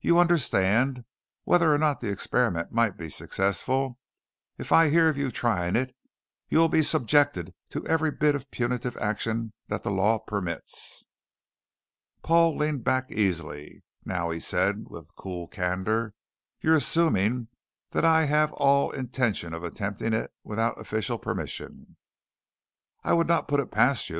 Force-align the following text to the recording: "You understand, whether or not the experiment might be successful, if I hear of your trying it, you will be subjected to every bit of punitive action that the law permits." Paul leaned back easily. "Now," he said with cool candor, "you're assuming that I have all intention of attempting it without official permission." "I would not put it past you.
"You 0.00 0.18
understand, 0.18 1.04
whether 1.44 1.70
or 1.70 1.76
not 1.76 2.00
the 2.00 2.08
experiment 2.08 2.72
might 2.72 2.96
be 2.96 3.10
successful, 3.10 3.98
if 4.56 4.72
I 4.72 4.88
hear 4.88 5.10
of 5.10 5.18
your 5.18 5.30
trying 5.30 5.76
it, 5.76 5.94
you 6.48 6.56
will 6.60 6.70
be 6.70 6.80
subjected 6.80 7.52
to 7.68 7.86
every 7.86 8.10
bit 8.10 8.34
of 8.34 8.50
punitive 8.50 8.96
action 8.96 9.52
that 9.68 9.82
the 9.82 9.90
law 9.90 10.18
permits." 10.18 11.04
Paul 12.22 12.56
leaned 12.56 12.84
back 12.84 13.10
easily. 13.12 13.84
"Now," 14.02 14.30
he 14.30 14.40
said 14.40 14.86
with 14.88 15.14
cool 15.14 15.46
candor, 15.46 16.14
"you're 16.62 16.74
assuming 16.76 17.48
that 17.90 18.02
I 18.06 18.24
have 18.24 18.54
all 18.54 18.90
intention 18.92 19.52
of 19.52 19.62
attempting 19.62 20.14
it 20.14 20.32
without 20.42 20.80
official 20.80 21.18
permission." 21.18 21.98
"I 23.04 23.12
would 23.12 23.28
not 23.28 23.46
put 23.46 23.60
it 23.60 23.70
past 23.70 24.08
you. 24.08 24.14